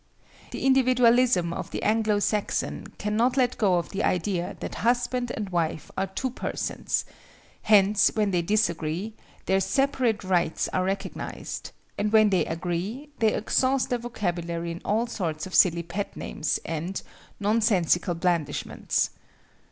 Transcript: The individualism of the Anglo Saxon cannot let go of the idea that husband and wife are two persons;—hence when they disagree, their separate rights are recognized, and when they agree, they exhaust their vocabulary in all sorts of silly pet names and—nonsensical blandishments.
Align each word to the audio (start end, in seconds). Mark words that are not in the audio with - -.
The 0.49 0.65
individualism 0.65 1.53
of 1.53 1.69
the 1.69 1.83
Anglo 1.83 2.17
Saxon 2.17 2.87
cannot 2.97 3.37
let 3.37 3.59
go 3.59 3.75
of 3.75 3.89
the 3.89 4.03
idea 4.03 4.57
that 4.59 4.81
husband 4.81 5.29
and 5.37 5.51
wife 5.51 5.91
are 5.95 6.07
two 6.07 6.31
persons;—hence 6.31 8.11
when 8.15 8.31
they 8.31 8.41
disagree, 8.41 9.13
their 9.45 9.59
separate 9.59 10.23
rights 10.23 10.67
are 10.69 10.85
recognized, 10.85 11.69
and 11.99 12.11
when 12.11 12.31
they 12.31 12.45
agree, 12.47 13.09
they 13.19 13.31
exhaust 13.35 13.91
their 13.91 13.99
vocabulary 13.99 14.71
in 14.71 14.81
all 14.83 15.05
sorts 15.05 15.45
of 15.45 15.53
silly 15.53 15.83
pet 15.83 16.17
names 16.17 16.59
and—nonsensical 16.65 18.15
blandishments. 18.15 19.11